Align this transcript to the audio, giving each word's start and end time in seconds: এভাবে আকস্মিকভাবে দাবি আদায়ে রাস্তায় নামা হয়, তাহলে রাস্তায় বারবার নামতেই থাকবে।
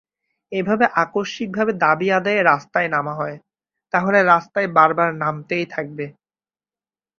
এভাবে 0.51 0.85
আকস্মিকভাবে 1.03 1.71
দাবি 1.83 2.07
আদায়ে 2.11 2.41
রাস্তায় 2.43 2.89
নামা 2.89 3.13
হয়, 3.15 3.37
তাহলে 3.93 4.19
রাস্তায় 4.23 4.69
বারবার 4.77 5.09
নামতেই 5.23 5.65
থাকবে। 5.73 6.05